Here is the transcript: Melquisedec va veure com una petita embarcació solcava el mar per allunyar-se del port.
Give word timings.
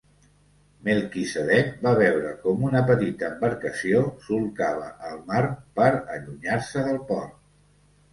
Melquisedec 0.85 1.67
va 1.87 1.91
veure 1.99 2.31
com 2.45 2.63
una 2.69 2.81
petita 2.87 3.27
embarcació 3.33 4.01
solcava 4.29 4.87
el 5.11 5.21
mar 5.29 5.43
per 5.81 5.91
allunyar-se 5.91 6.87
del 6.89 6.99
port. 7.13 7.37